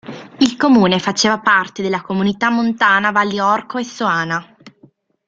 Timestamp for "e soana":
3.77-4.55